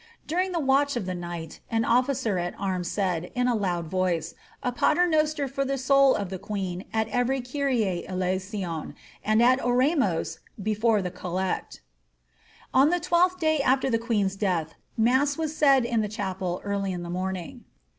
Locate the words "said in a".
2.91-3.53